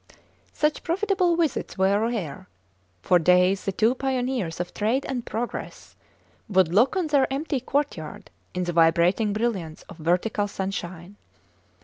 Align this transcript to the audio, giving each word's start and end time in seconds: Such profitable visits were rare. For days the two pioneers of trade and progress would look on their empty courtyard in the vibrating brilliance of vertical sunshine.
Such 0.53 0.81
profitable 0.81 1.35
visits 1.35 1.77
were 1.77 1.99
rare. 2.09 2.49
For 3.03 3.19
days 3.19 3.65
the 3.65 3.71
two 3.71 3.93
pioneers 3.93 4.59
of 4.59 4.73
trade 4.73 5.05
and 5.05 5.23
progress 5.27 5.95
would 6.49 6.73
look 6.73 6.95
on 6.95 7.05
their 7.05 7.31
empty 7.31 7.59
courtyard 7.59 8.31
in 8.55 8.63
the 8.63 8.73
vibrating 8.73 9.31
brilliance 9.31 9.83
of 9.83 9.97
vertical 9.99 10.47
sunshine. 10.47 11.17